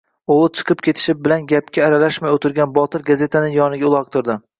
[0.35, 4.39] O`g`li chiqib ketishi bilan gapga aralashmay o`tirgan Botir gazetani yoniga uloqtirdi